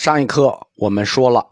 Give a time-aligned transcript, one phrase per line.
[0.00, 1.46] 上一课我们说了，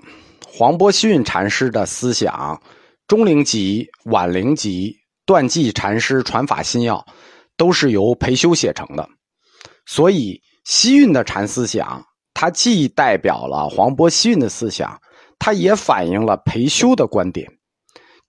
[0.47, 2.59] 黄伯逊禅师的思想，
[3.07, 4.97] 钟灵集、晚灵集、
[5.27, 7.05] 断际禅师传法心要，
[7.59, 9.07] 都是由裴修写成的。
[9.85, 14.99] 所以西运的禅思想，它既代表了黄伯逊的思想，
[15.39, 17.47] 它也反映了裴修的观点。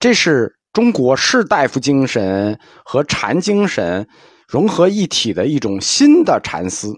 [0.02, 4.06] 这是中国士大夫精神和禅精神
[4.50, 6.94] 融合一体的一种新的禅思。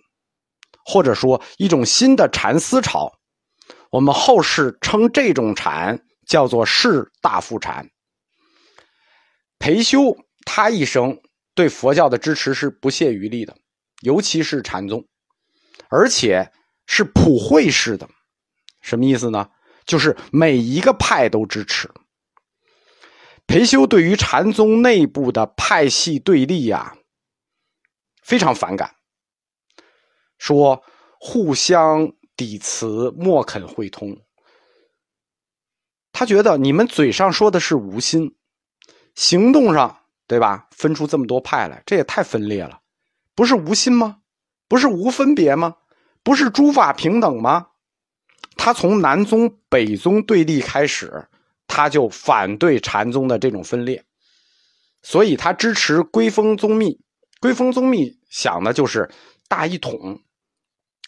[0.86, 3.12] 或者说一种新的禅思潮，
[3.90, 7.90] 我们后世称这种禅叫做士大夫禅。
[9.60, 11.20] 裴修他一生
[11.54, 13.56] 对佛教的支持是不懈余力的，
[14.02, 15.06] 尤其是禅宗，
[15.90, 16.52] 而且
[16.88, 18.10] 是普惠式的。
[18.82, 19.50] 什么意思呢？
[19.86, 21.90] 就是每一个派都支持。
[23.46, 26.96] 裴修对于禅宗内部的派系对立呀，
[28.24, 28.96] 非常反感。
[30.42, 30.84] 说
[31.20, 34.18] 互相抵词，莫肯会通。
[36.12, 38.36] 他觉得你们嘴上说的是无心，
[39.14, 40.68] 行动上对吧？
[40.72, 42.80] 分出这么多派来，这也太分裂了。
[43.36, 44.18] 不是无心吗？
[44.68, 45.76] 不是无分别吗？
[46.24, 47.68] 不是诸法平等吗？
[48.58, 51.24] 他从南宗北宗对立开始，
[51.68, 54.04] 他就反对禅宗的这种分裂，
[55.04, 57.00] 所以他支持归峰宗密。
[57.40, 59.08] 归峰宗密想的就是
[59.48, 60.20] 大一统。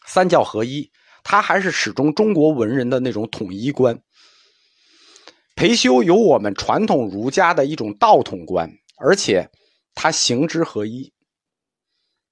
[0.06, 0.92] 三教合一，
[1.24, 4.02] 他还是始终中国文人的那种统一观。
[5.56, 9.50] 裴修有我们传统儒家的一种道统观，而且
[9.94, 11.14] 他行之合一，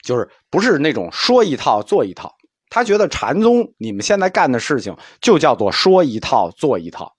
[0.03, 2.35] 就是不是那种说一套做一套。
[2.69, 7.15] 他觉得禅宗你们现在干的事情就叫做说一套做一套，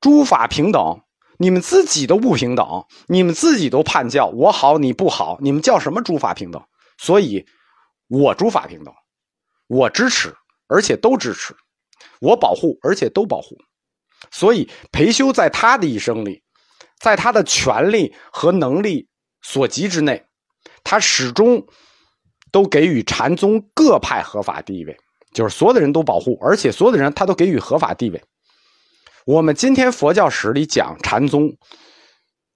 [0.00, 1.00] 诸法平等，
[1.38, 6.60] 你们自己都不平等，你们自己都叛教，我好你不好，你们叫什么诸法平等？
[6.98, 7.46] 所以，
[8.10, 8.92] 我诸法平等。
[9.68, 10.34] 我支持，
[10.66, 11.54] 而且都支持；
[12.20, 13.56] 我保护，而且都保护。
[14.32, 16.42] 所以，裴修在他的一生里，
[16.98, 19.08] 在他的权力和能力
[19.42, 20.26] 所及之内，
[20.82, 21.64] 他始终
[22.50, 24.96] 都给予禅宗各派合法地位，
[25.32, 28.20] 就是所有的人都保护，而且所有的人他都给予合法地位。
[29.24, 31.56] 我们今天佛教史里讲禅宗，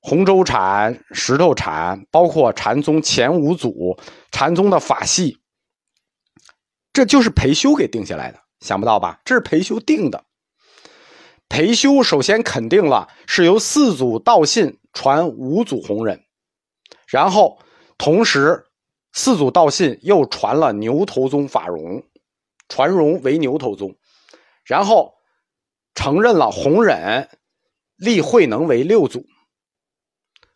[0.01, 3.97] 洪州禅、石头禅，包括禅宗前五祖、
[4.33, 5.39] 禅宗的法系。
[6.95, 9.21] 这就是裴修给定下来的，想不到吧？
[9.25, 10.25] 这是裴修定的。
[11.49, 16.25] 裴修首先肯定了是由四祖道信传五祖弘忍，
[17.09, 17.59] 然后
[17.99, 18.65] 同时
[19.13, 22.05] 四祖道信又传了牛头宗法融，
[22.69, 23.97] 传融为牛头宗，
[24.65, 25.15] 然后
[25.95, 27.29] 承认了弘忍
[27.97, 29.27] 立慧能为六祖，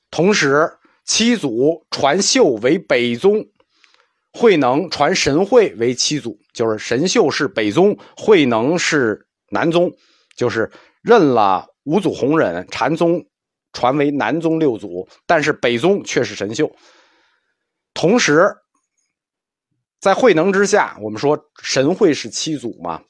[0.08, 3.44] 同时七祖传秀为北宗。
[4.38, 9.90] 慧能传神会为七祖，就是神秀是北宗，慧能是南宗，
[10.36, 10.70] 就是
[11.02, 13.26] 认了五祖弘忍，禅宗
[13.72, 16.70] 传为南宗六祖，但是北宗却是神秀。
[17.94, 18.54] 同时，
[20.00, 23.02] 在慧能之下，我们说神会是七祖嘛，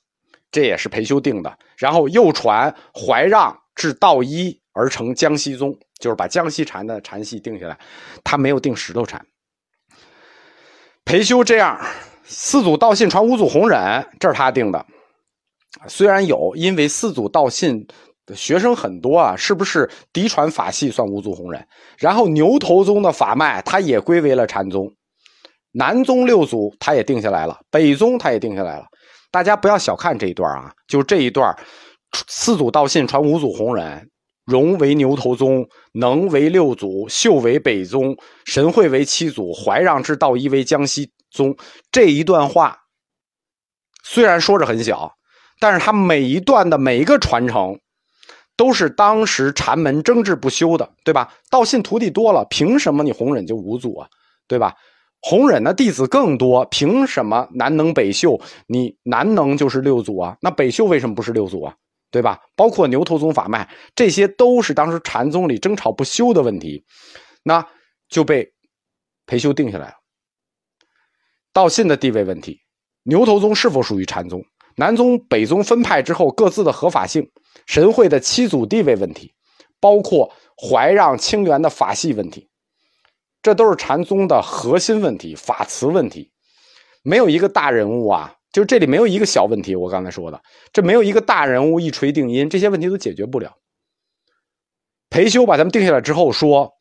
[0.51, 1.59] 这也是裴修定的。
[1.77, 7.79] 然后又传怀让至道一而成江西宗，就是把江西禅的禅系定下来，
[8.25, 9.27] 他没有定石头禅。
[11.09, 11.81] 裴修这样，
[12.25, 14.85] 四祖道信传五祖弘忍，这是他定的。
[15.87, 17.87] 虽然有，因为四祖道信
[18.27, 21.67] 的学生很多啊，是不是嫡传法系算五祖弘忍？
[21.97, 24.87] 然后牛头宗的法脉，他也归为了禅宗。
[25.73, 28.85] 南宗六祖他也定下来了，北宗他也定下来了。
[29.31, 31.57] 大家不要小看这一段啊，就这一段，
[32.27, 34.07] 四祖道信传五祖弘忍。
[34.49, 38.17] 融为牛头宗，能为六祖，秀为北宗，
[38.47, 41.55] 神会为七祖，怀让之道一为江西宗。
[41.93, 42.75] 这一段话
[44.03, 45.13] 虽然说着很小，
[45.61, 47.79] 但是他每一段的每一个传承，
[48.57, 51.31] 都是当时禅门争执不休的，对吧？
[51.51, 54.09] 道信徒弟多了，凭什么你弘忍就五祖啊？
[54.47, 54.75] 对吧？
[55.21, 58.41] 弘忍的弟子更多，凭什么南能北秀？
[58.67, 60.39] 你南能就是六祖啊？
[60.41, 61.75] 那北秀为什么不是六祖啊？
[62.11, 62.41] 对吧？
[62.57, 66.85] 包括牛头宗法脉，这些都是当时禅宗里争吵不休的问题，
[67.43, 67.67] 那
[68.09, 68.53] 就被
[69.27, 69.95] 裴修定下来了。
[71.53, 72.61] 道信的地位问题，
[73.03, 74.43] 牛头宗是否属于禅宗？
[74.77, 77.31] 南宗北宗分派之后各自的合法性，
[77.67, 79.35] 神会的七祖地位问题，
[79.81, 82.49] 包括怀让清源的法系问题，
[83.43, 86.31] 这都是禅宗的核心问题、法词问题。
[87.03, 88.38] 没有一个大人物啊。
[88.59, 93.55] 就这里没有一个小问题，我刚才说的，这没有一个大人物一锤定音，这些问题都解决不了。
[95.11, 96.73] 裴修把他们定下来之后说：“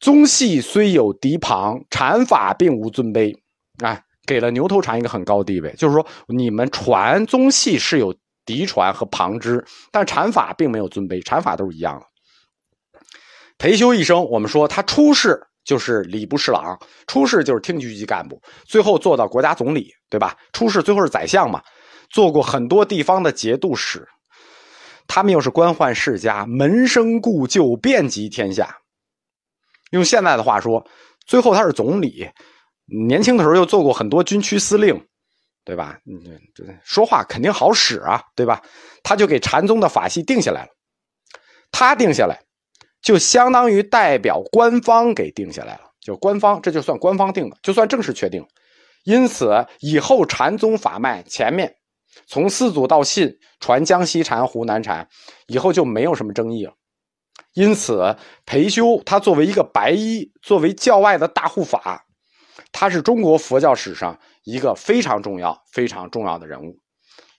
[0.00, 3.32] 宗系虽有嫡旁，禅法并无尊卑。”
[3.84, 8.12] 啊，给了牛头禅一个很高地位，就是说你们传宗系是有
[8.44, 12.06] 嫡传和旁支，但禅法并没有尊卑，禅法都是一样的。
[13.58, 15.40] 裴修一生，我们说他出世
[15.70, 16.76] 就是礼部侍郎，
[17.06, 20.36] 出世就是厅局级干部，最后做到国家总理，对吧？
[20.52, 21.62] 出世最后是宰相嘛，
[22.10, 24.04] 做过很多地方的节度使。
[25.06, 28.76] 他们又是官宦世家，门生故旧，遍及天下。
[29.92, 30.84] 用现在的话说，
[31.24, 32.28] 最后他是总理。
[33.06, 35.00] 年轻的时候又做过很多军区司令，
[35.64, 36.00] 对吧？
[36.04, 38.60] 嗯，这说话肯定好使啊，对吧？
[39.04, 40.70] 他就给禅宗的法系定下来了。
[41.70, 42.42] 他定下来，
[43.02, 48.46] 就相当于代表官方给定下来了，就官方这就算官方定的，就算正式确定。
[49.04, 51.74] 因此，以后禅宗法脉前面
[52.26, 55.08] 从四祖到信传江西禅、湖南禅，
[55.46, 56.74] 以后就没有什么争议了。
[57.54, 62.06] 因此，裴修他作为一个白衣，作为教外的大护法。
[62.72, 66.78] 他是中国佛教史上一个非常重要、非常重要的人物。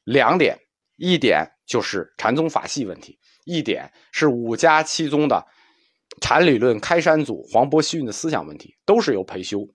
[0.03, 0.57] 两点，
[0.97, 3.17] 一点就是禅宗法系问题，
[3.51, 5.45] 一点是五家七宗的
[6.21, 9.67] 禅理论开山祖黄伯希运的思想问题，都是由裴修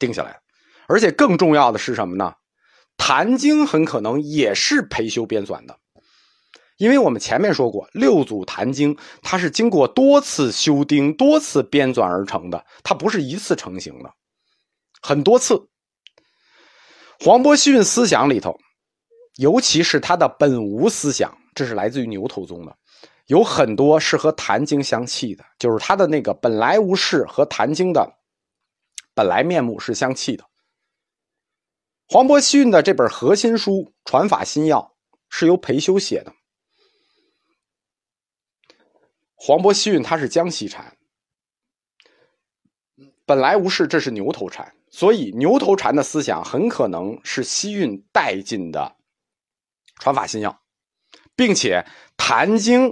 [0.00, 0.40] 定下来的。
[0.88, 2.34] 而且更重要的是什么呢？
[2.96, 5.78] 《坛经》很可能也是裴修编纂的，
[6.76, 14.12] 因为我们前面说过，六祖《坛经》它是经过多次修订、多次编纂而成的，它不是一次成型的。
[15.00, 15.68] 很多次，
[17.18, 18.58] 黄伯希运思想里头，
[19.36, 22.76] 尤其是他的本无思想，这是来自于牛头宗的，
[23.26, 28.18] 有很多是和《坛经》相契的，就是他的那个本来无事和《坛经》的
[29.14, 30.44] 本来面目是相契的。
[32.06, 33.72] 黄伯希运的这本核心书
[34.04, 34.80] 《传法心要》
[35.28, 36.32] 是由裴修写的。
[39.34, 40.96] 黄伯希运他是江西禅，
[43.26, 44.74] 本来无事，这是牛头禅。
[44.90, 48.96] 所以，牛头禅的思想很可能是西运带进的
[49.98, 50.58] 传法心要，
[51.36, 51.84] 并且
[52.16, 52.90] 《坛经》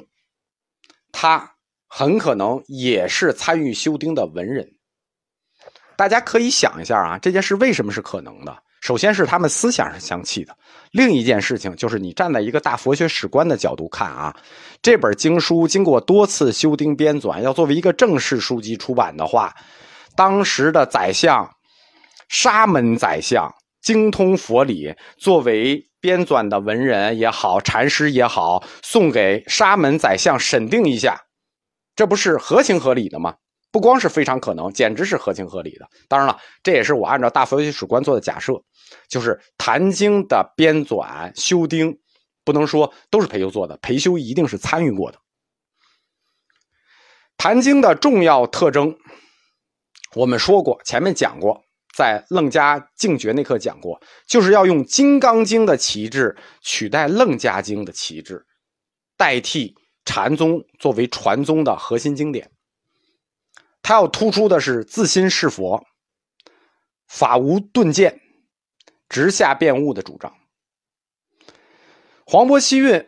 [1.12, 1.54] 他
[1.87, 4.69] 很可能也是参与修订的文人。
[5.96, 8.56] 大家可以想一下啊，这件事为什么是可能的？
[8.81, 10.56] 首先是他们思想是相契的，
[10.90, 14.34] 另一件事情就是你站在一个大佛学史观的角度看啊，
[14.81, 19.54] 这本经书经过多次修订编纂，要作为一个正式书籍出版的话，
[20.16, 21.49] 当时的宰相。
[22.28, 31.19] 沙门宰相精通佛理，作为编纂的文人也好，禅师也好，送给沙门宰相审定一下，
[31.94, 33.37] 这不是合情合理的吗？
[33.70, 35.87] 不光是非常可能，简直是合情合理的。
[36.08, 38.60] 当然了，这也是我按照大佛学史观做的假设，
[39.08, 41.96] 就是《坛经》的编纂修订，
[42.44, 45.19] 不能说都是裴修做的，裴修一定是参与过的。
[47.38, 48.94] 《坛经》的重要特征，
[50.16, 51.62] 我们说过，前面讲过。
[51.93, 58.47] 在楞伽净觉那课讲过，就是要用《金刚经》的旗帜取代《楞伽经》的旗帜，
[59.17, 59.75] 代替
[60.05, 62.50] 禅宗作为传宗的核心经典。
[63.83, 65.85] 他要突出的是自心是佛、
[67.09, 68.21] 法无顿渐、
[69.09, 70.33] 直下变悟的主张。
[72.25, 73.06] 黄伯希运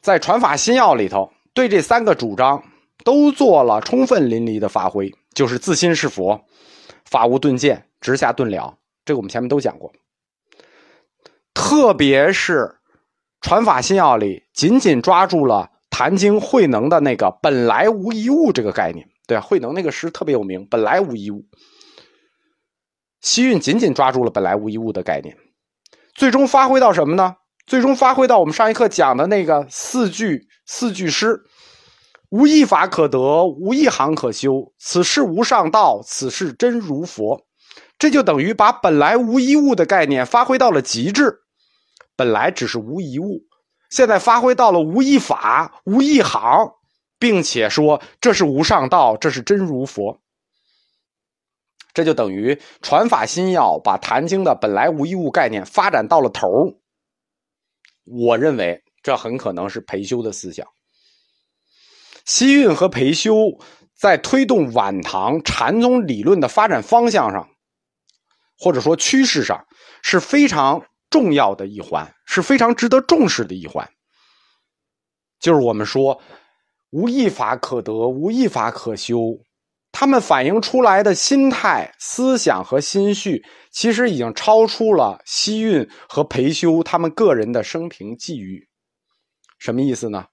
[0.00, 2.64] 在《传法心要》里头对这三个主张
[3.04, 6.46] 都做了充分淋漓的发挥，就是自心是佛、
[7.04, 7.88] 法无顿渐。
[8.02, 8.76] 直下顿了，
[9.06, 9.90] 这个我们前面都讲过。
[11.54, 12.58] 特别是
[13.40, 19.08] 《传法心要》里，紧紧抓住了《坛经》慧能的那个“本来无一物”这个概念。
[19.26, 21.46] 对啊，慧能那个诗特别有名，“本来无一物”。
[23.20, 25.36] 西运紧紧抓住了“本来无一物”的概念，
[26.14, 27.36] 最终发挥到什么呢？
[27.66, 31.40] 最终发挥到我们上一课讲的那个四句四句诗
[32.30, 34.72] ：“无一法可得，无一行可修。
[34.78, 37.46] 此事无上道，此事真如佛。”
[38.02, 41.42] 这就等于把本来无一物的概念发挥到了极致，
[42.16, 43.44] 本来只是无一物，
[43.90, 46.72] 现在发挥到了无一法、无一行，
[47.20, 50.20] 并且说这是无上道，这是真如佛。
[51.94, 56.48] 这就等于传法心要把《坛经》的本来无一物概念发展到了头
[58.04, 60.66] 我认为这很可能是裴修的思想。
[62.24, 63.32] 西运和裴修
[63.94, 67.48] 在推动晚唐禅宗理论的发展方向上。
[68.62, 69.66] 或者说趋势上
[70.02, 73.90] 是非常重要的一环，是非常值得重视的一环。
[75.40, 76.22] 就是我们说
[76.90, 79.36] 无一法可得，无一法可修，
[79.90, 88.68] 他们反映出来的心态、思想和心绪，其实已经超出了西运和培修他们个人的生平际遇。
[89.58, 90.26] 什么意思呢？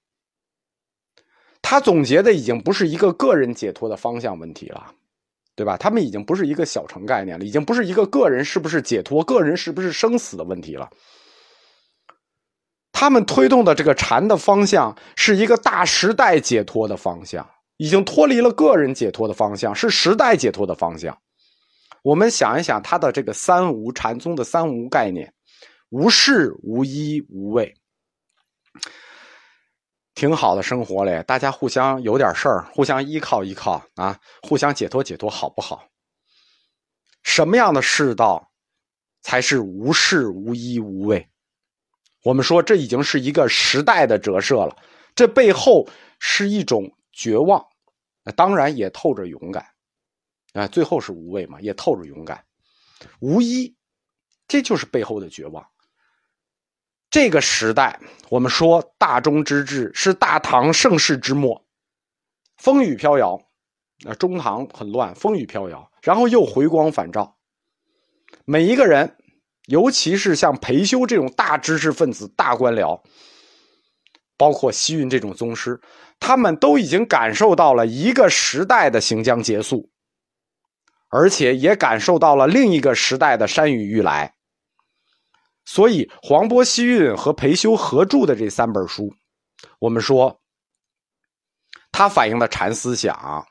[1.64, 4.94] 他总结的已经不是一个个人解脱的方向问题了。
[5.60, 5.76] 对吧？
[5.76, 10.90] 他们已经不是一个小城概念了，已经不是一个个人是不是解脱、个人是不是生死的问题了。
[12.94, 21.18] 他们推动的这个禅的方向是一个大时代解脱的方向，已经脱离了个人解脱的方向，是时代解脱的方向。
[22.04, 25.34] 我们想一想，他的这个三无禅宗的三无概念：
[25.90, 27.76] 无事、无依、无畏。
[30.20, 35.88] 挺好的生活嘞，大家互相有点事儿，互相依靠依靠啊，互相解脱解脱，好不好？
[37.24, 38.52] 什么样的世道
[39.22, 41.26] 才是无事无依无畏？
[42.26, 44.76] 我们说这已经是一个时代的折射了，
[45.16, 45.88] 这背后
[46.20, 47.66] 是一种绝望，
[48.36, 49.66] 当然也透着勇敢
[50.52, 50.68] 啊。
[50.68, 52.44] 最后是无畏嘛，也透着勇敢，
[53.22, 53.74] 无依，
[54.50, 55.66] 这就是背后的绝望。
[57.10, 58.00] 这个时代，
[58.30, 61.66] 我们说大中之治是大唐盛世之末，
[62.58, 63.36] 风雨飘摇，
[64.06, 67.38] 啊，中唐很乱，风雨飘摇，然后又回光返照。
[68.46, 69.18] 每一个人，
[69.66, 73.02] 尤其是像裴修这种大知识分子、大官僚，
[74.38, 75.82] 包括西运这种宗师，
[76.20, 79.90] 他们都已经感受到了一个时代的行将结束，
[81.10, 84.36] 而且也感受到了另一个时代的山雨欲来。
[85.72, 89.14] 所以，黄波、西运和裴修合著的这三本书，
[89.78, 90.42] 我们说，
[91.92, 93.46] 它反映的禅思想，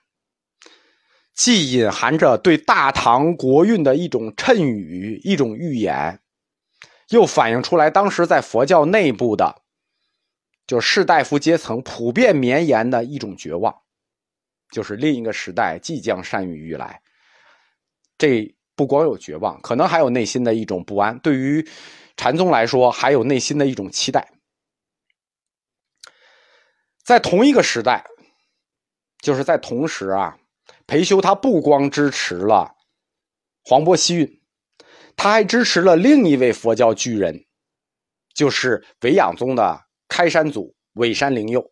[1.32, 6.20] 既隐含着对大唐国运的一种谶语、一种预言，
[7.10, 9.62] 又反映出来当时在佛教内部的，
[10.66, 13.72] 就士大夫阶层普遍绵延的一种绝望，
[14.72, 17.00] 就是另一个时代即将山雨欲来。
[18.18, 21.16] 这不光有绝望，可能还有内心的一种不安。
[21.20, 21.64] 对于
[22.18, 24.32] 禅宗来说，还有内心的一种期待。
[27.04, 28.04] 在同一个时代，
[29.22, 30.36] 就是在同时啊，
[30.84, 32.74] 裴修他不光支持了
[33.64, 34.42] 黄渤、西运，
[35.16, 37.46] 他还支持了另一位佛教巨人，
[38.34, 41.70] 就是维养宗的开山祖韦山灵佑。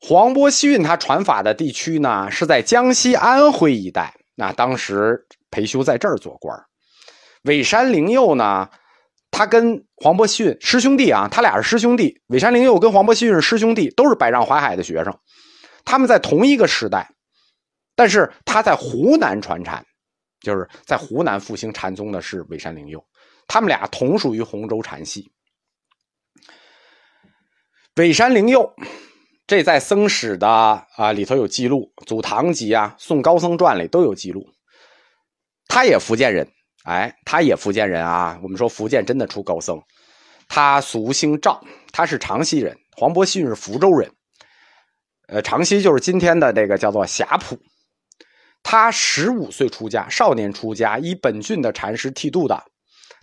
[0.00, 4.18] 黄渤、西运他传法的地区呢，是在江西安徽一带。
[4.34, 6.58] 那当时裴修在这儿做官
[7.42, 8.68] 尾山灵佑呢，
[9.30, 12.20] 他跟黄伯逊师兄弟啊，他俩是师兄弟。
[12.28, 15.18] 尾山灵佑跟黄伯逊是师兄弟，都是百丈怀海的学生。
[15.84, 17.10] 他们在同一个时代，
[17.96, 19.84] 但是他在湖南传禅，
[20.40, 23.04] 就是在湖南复兴禅宗的是尾山灵佑。
[23.48, 25.32] 他们俩同属于洪州禅系。
[27.96, 28.72] 尾山灵佑，
[29.46, 34.48] 这在僧史的啊里头有记录，《祖堂集》啊，《宋高僧传》里都有记录。
[35.66, 36.48] 他也福建人。
[36.84, 38.38] 哎，他也福建人啊。
[38.42, 39.80] 我们说福建真的出高僧。
[40.48, 41.62] 他俗姓赵，
[41.92, 42.76] 他是长溪人。
[42.96, 44.10] 黄伯信是福州人。
[45.28, 47.58] 呃，长溪就是今天的这个叫做霞浦。
[48.62, 52.62] 他十五岁出家，少年出家，以本郡的禅师剃度的。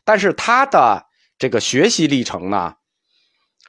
[0.03, 1.05] 但是他的
[1.37, 2.73] 这个学习历程呢，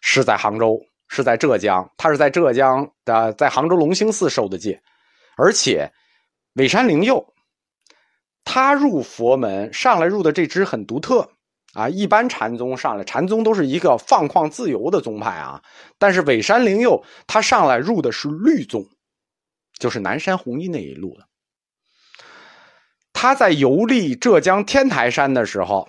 [0.00, 1.88] 是在杭州，是在浙江。
[1.96, 4.80] 他是在浙江的，在杭州龙兴寺受的戒，
[5.36, 5.92] 而且
[6.54, 7.34] 尾山灵佑。
[8.44, 11.28] 他入佛门上来入的这支很独特
[11.74, 15.62] 啊，一般禅宗上来，禅宗都是一个放旷自由的宗派啊。
[15.98, 18.84] 但是尾山灵佑他上来入的是律宗，
[19.78, 21.24] 就是南山弘一那一路的。
[23.12, 25.86] 他在游历浙江天台山的时候，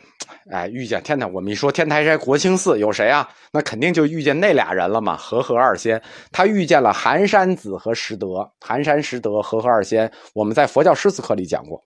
[0.51, 1.25] 哎，遇见天台。
[1.25, 3.27] 我们一说天台山国清寺有谁啊？
[3.53, 6.01] 那肯定就遇见那俩人了嘛，和合二仙。
[6.31, 10.11] 他遇见了寒山子和拾得，寒山拾得，和合二仙。
[10.33, 11.81] 我们在佛教诗词课里讲过。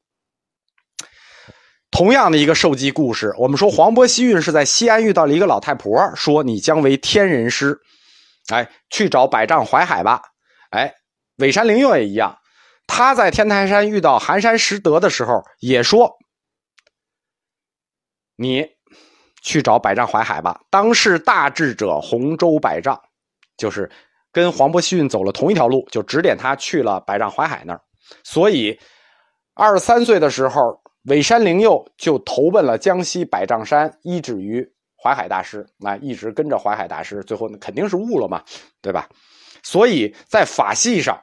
[1.96, 7.80] 同样的一个受记故事，我们说黄渤、西运是在西安遇到了一个老太婆，说你将为天人师，
[8.50, 10.22] 哎，去找百丈怀海吧。
[10.72, 10.94] 哎，
[11.38, 12.38] 尾山灵佑也一样，
[12.86, 16.18] 他在天台山遇到寒山拾得的时候，也说
[18.36, 18.68] 你
[19.42, 20.60] 去找百丈怀海吧。
[20.70, 23.02] 当世大智者洪州百丈，
[23.56, 23.90] 就是
[24.34, 27.80] 跟黄渤、西运走了同一条路，就指点他去了百丈怀海那儿。
[28.26, 28.78] 所以
[29.54, 30.82] 二十三岁的时候。
[31.06, 34.68] 尾山灵佑就投奔了江西百丈山，依止于
[35.02, 38.44] 淮海大师，那一直跟着淮海大师，最后肯定是悟了嘛，
[38.82, 39.08] 对吧？
[39.62, 41.22] 所以在法系上，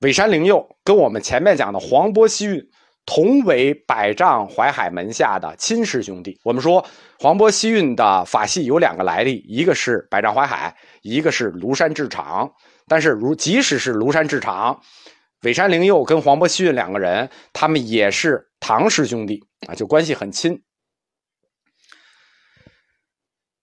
[0.00, 2.70] 尾山灵佑跟我们前面讲的黄波、西运
[3.04, 6.40] 同为百丈淮海门下的亲师兄弟。
[6.44, 6.82] 我们说
[7.18, 12.50] 黄波、西运的法系有两个来历，一个是百丈淮海，一个是庐山智长。
[12.86, 14.80] 但是如即使是庐山智长。
[15.42, 20.62] 尾山灵佑跟黄渤、西运两个人，他们也是唐师兄弟啊，就关系很亲。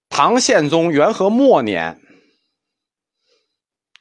[0.07, 1.99] 唐宪宗元和末年，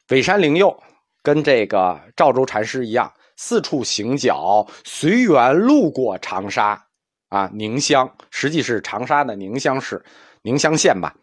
[0.09, 0.81] 尾山灵佑
[1.23, 6.87] 跟这个赵州禅师一样，四处行脚，随缘路过长沙，
[7.31, 10.05] 啊，宁乡，实际是长沙的宁乡市，
[10.43, 11.17] 宁乡县吧。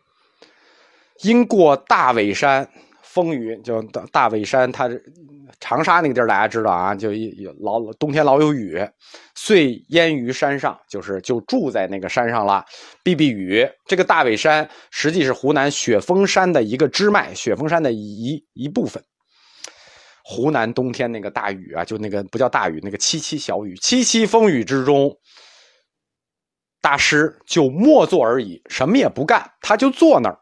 [1.22, 2.70] 因过大尾山，
[3.12, 4.89] 风雨就大大尾山，它
[5.60, 8.80] 长沙那个地儿大家知道啊，就有老冬天老有雨，
[9.36, 12.63] 遂淹于山上，就是就住在那个山上了，
[13.03, 13.68] 避避雨。
[13.86, 19.03] 这个大尾山实际是湖南雪峰山的一个支脉，雪峰山的一一部分。
[20.24, 25.13] 湖南冬天那个大雨啊，就那个不叫大雨，那个凄凄小雨，凄凄风雨之中，
[26.80, 30.41] 大师就默坐而已，什么也不干，他就坐那儿。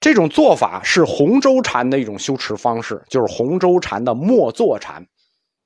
[0.00, 5.06] 这种做法是洪州禅的一种修持方式，就是洪州禅的默坐禅。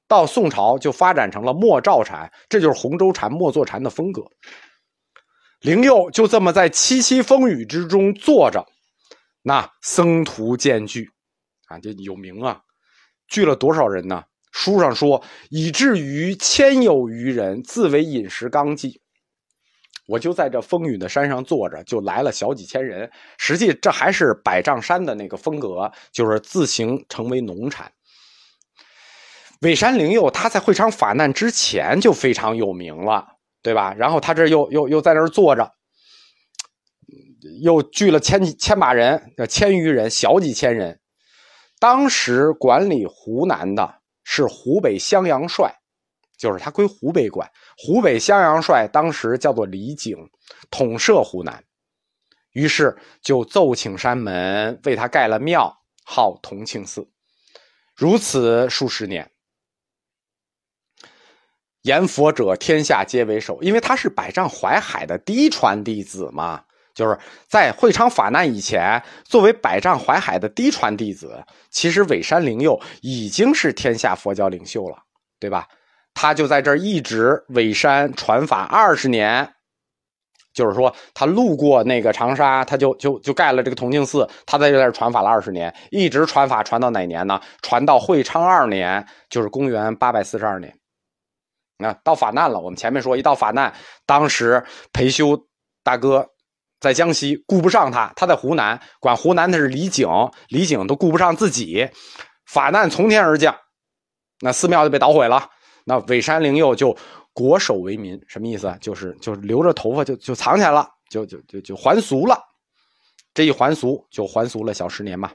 [0.08, 4.22] 到宋朝就发展成了默照禅，这就是洪州禅默坐禅的风格。
[5.60, 8.66] 灵佑就这么在凄凄风雨之中坐着，
[9.42, 11.10] 那僧徒渐聚，
[11.68, 12.62] 啊，这有名啊，
[13.28, 14.24] 聚了多少人呢？
[14.50, 19.01] 书上说，以至于千有余人，自为饮食纲纪。
[20.06, 23.10] 我就在这风雨的山上坐着，就来了小几千人。
[23.38, 27.90] 实际这还是百丈山的那个风格，就是自行成为农产。
[29.60, 33.24] 尾山灵佑他在会昌法难之前就非常有名了，
[33.62, 33.94] 对吧？
[33.94, 35.72] 然后他这又又又在那儿坐着，
[37.62, 40.98] 又聚了千千把人，千余人，小几千人。
[41.78, 45.72] 当时管理湖南的是湖北襄阳帅。
[46.42, 50.16] 就是他归湖北管，湖北襄阳帅当时叫做李景，
[50.72, 51.62] 统摄湖南，
[52.50, 55.72] 于是就奏请山门为他盖了庙，
[56.04, 57.08] 号同庆寺，
[57.94, 59.30] 如此数十年。
[61.82, 74.98] 言佛者天下皆为首，因为他是百丈怀海的嫡传弟子嘛，就是在会昌法难以前，作为百丈怀海的嫡传弟子，其实尾山灵佑已经是天下佛教领袖了，
[75.38, 75.68] 对吧？
[76.14, 79.48] 他就在这儿一直尾山传法二十年，
[80.52, 87.40] 就是说他路过那个长沙，他就就就盖了这个同庆寺，他在这儿传法了二十年，一直传法传到哪年呢？
[87.62, 90.76] 传到会昌二年，就是公元八百四十二年。
[91.78, 93.72] 那到法难了，我们前面说一到法难，
[94.06, 95.36] 当时裴修
[95.82, 96.28] 大哥
[96.78, 100.06] 在江西顾不上他，他在湖南管湖南的是李景，
[100.48, 101.88] 李景都顾不上自己，
[102.46, 103.56] 法难从天而降，
[104.40, 105.48] 那寺庙就被捣毁了。
[105.84, 106.96] 那尾山灵佑就
[107.32, 108.76] 国守为民，什么意思啊？
[108.80, 112.38] 就是就是留着头发就就藏起来了，就就就就还俗了。
[113.34, 115.30] 这一还俗就还俗了小十年嘛。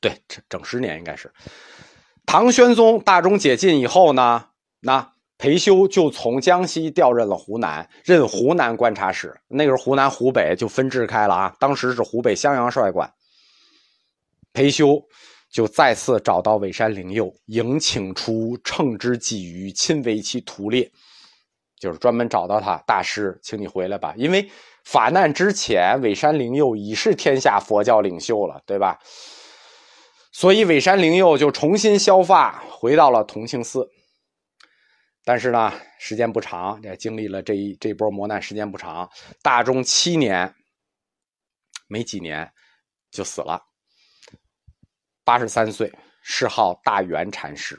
[0.00, 1.32] 对，整整十年应该是。
[2.26, 4.44] 唐玄宗大中解禁以后呢，
[4.80, 9.34] 那裴修就从江西调任了湖南，任湖南观察使。
[9.48, 13.10] 那个时候湖南、湖北就分治开了啊，当时是湖北襄阳帅管。
[14.52, 15.02] 裴修。
[15.50, 20.90] 就再次找到尾山灵佑，迎请出乘之鲫鱼，亲为其屠猎，
[21.80, 24.14] 就是专门找到他大师，请你回来吧。
[24.16, 24.48] 因为
[24.84, 28.98] 法难之前，尾山灵佑已是天下佛教领袖了，对吧？
[30.32, 33.88] 所以尾山灵佑就重新削发，回到了同庆寺。
[35.24, 39.08] 但是呢，时间不长，也经历了这一这波磨难，时间不长，
[39.42, 40.54] 大中七年，
[41.86, 42.50] 没几年
[43.10, 43.60] 就死了。
[45.28, 47.78] 八十三岁，谥号大圆禅师。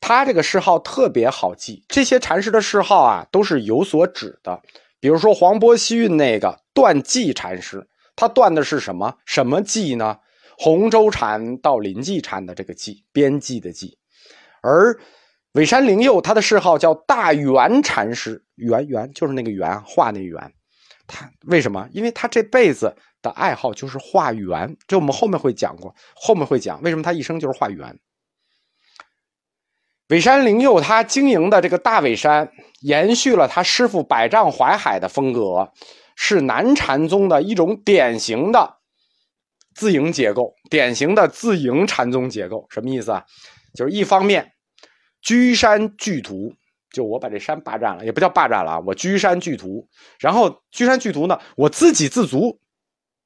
[0.00, 1.84] 他这个谥号特别好记。
[1.86, 4.58] 这些禅师的谥号啊，都是有所指的。
[4.98, 9.18] 比如说黄波西运那个断寂禅师，他断的是什么？
[9.26, 10.20] 什么寂呢？
[10.56, 13.98] 洪州禅到临济禅的这个寂，边际的寂。
[14.62, 14.98] 而
[15.52, 20.50] 尾山灵佑，他的谥号叫大圆禅师，圆圆就是那个圆，画那圆。
[21.06, 21.88] 他为什么？
[21.92, 22.94] 因为他这辈子。
[23.22, 27.96] 的爱好就是画圆，这我们后面会讲过，后面会讲为什么他一生就是画圆。
[30.08, 35.72] 尾山灵佑他经营的这个大尾山，延续了他师傅百丈怀海的风格，
[36.16, 38.78] 是南禅宗的一种典型的
[39.72, 42.66] 自营结构，典型的自营禅宗结构。
[42.70, 43.24] 什么意思啊？
[43.76, 44.50] 就是一方面
[45.20, 46.52] 居山聚徒，
[46.92, 49.88] 就我把这山霸占了，也不叫霸占了，我居山聚图，
[50.20, 52.60] 然后居山聚图呢，我自给自足。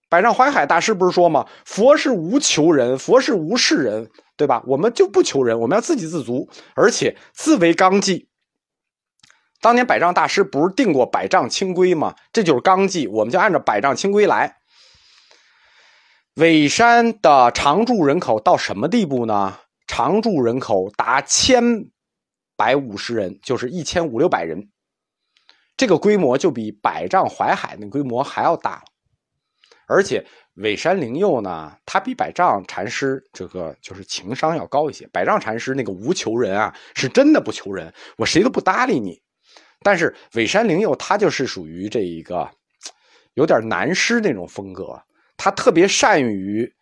[0.09, 1.47] 百丈怀海大师不是说吗？
[1.65, 4.63] 佛是无求人，佛是无事人，对吧？
[4.65, 8.29] 我们就不求人，我们要自给自足，而且自为纲纪。
[9.61, 12.15] 当年百丈大师不是定过百丈清规吗？
[12.33, 14.59] 这就是纲纪，我们就按照百丈清规来。
[16.35, 19.59] 尾山的常住人口到什么地步呢？
[19.89, 21.91] 常住人口达千
[22.57, 24.71] 百五十人，就是一千五六百人，
[25.77, 28.85] 这个规模就比百丈怀海那规模还要大了。
[29.89, 35.07] 而且尾山灵佑呢，他比百丈禅师这个就是情商要高一些。
[35.13, 39.23] 百丈禅师那个无求人啊，是真的不求人，我谁都不搭理你。
[39.83, 42.51] 但是尾山灵佑他就是属于这一个
[43.35, 45.01] 有点南师那种风格，
[45.37, 46.75] 他特别善于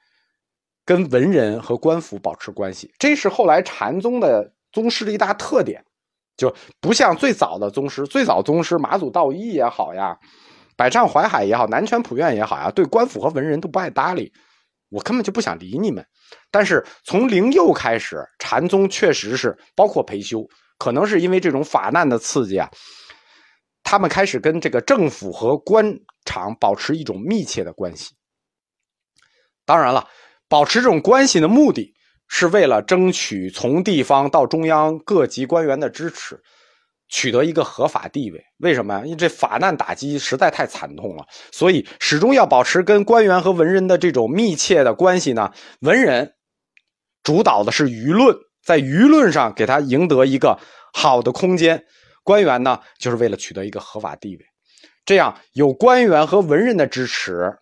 [0.87, 5.83] 跟文人和官府保持关系，这是后来禅宗的宗师的一大特点。
[6.37, 10.19] 就不像最早的宗师，最早宗师马祖道一也好呀，
[10.77, 14.33] 百丈怀海也好，南泉普愿也好呀，对官府和文人都不爱搭理，
[14.89, 16.05] 我根本就不想理你们。
[16.51, 20.45] 但是从灵佑开始，禅宗确实是包括培修，
[20.77, 22.69] 可能是因为这种法难的刺激啊，
[23.85, 28.13] 他们开始跟这个政府和官场保持一种密切的关系。
[29.65, 30.05] 当然了，
[30.49, 31.95] 保持这种关系的目的。
[32.29, 36.41] 是为了争取从地方到中央各级官员的支持，
[37.09, 38.43] 取得一个合法地位。
[38.59, 39.03] 为什么呀？
[39.05, 45.53] 因为这法难打击实在太惨痛了，所以始终要保持跟官员和文人的这种密切的关系呢。
[45.81, 46.35] 文人
[47.23, 50.59] 主导的是舆论，在舆论上给他赢得一个
[50.93, 51.79] 好的空间；
[52.23, 54.45] 官员呢，就是为了取得一个合法地位。
[55.05, 57.59] 这样有官员和文人的支持。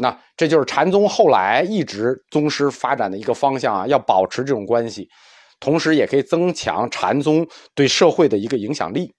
[0.00, 5.06] 那这就是禅宗后来一直宗师发展的一个方向啊，要保持这种关系，
[5.60, 9.12] 同时也可以增强禅宗对社会的一个影响力。